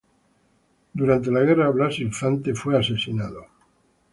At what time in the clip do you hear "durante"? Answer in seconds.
0.99-1.29